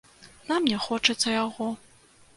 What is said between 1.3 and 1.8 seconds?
яго.